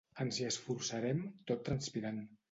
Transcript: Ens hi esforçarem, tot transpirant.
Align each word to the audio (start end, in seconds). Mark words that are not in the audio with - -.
Ens 0.23 0.37
hi 0.37 0.45
esforçarem, 0.51 1.21
tot 1.51 1.61
transpirant. 1.69 2.19